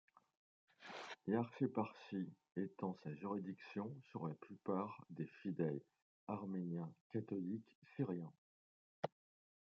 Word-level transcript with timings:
L'archéparchie 1.27 2.33
étend 2.55 2.95
sa 3.03 3.13
juridiction 3.13 3.95
sur 4.09 4.27
la 4.27 4.33
plupart 4.33 5.05
des 5.11 5.27
fidèles 5.43 5.79
arméniens 6.27 6.91
catholiques 7.11 7.77
syriens. 7.95 8.33